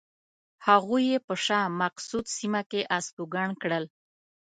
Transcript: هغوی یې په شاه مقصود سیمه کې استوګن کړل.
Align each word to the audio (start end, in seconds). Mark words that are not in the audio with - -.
هغوی 0.67 1.03
یې 1.11 1.17
په 1.27 1.33
شاه 1.45 1.73
مقصود 1.81 2.25
سیمه 2.37 2.61
کې 2.69 2.81
استوګن 2.97 3.49
کړل. 3.61 3.85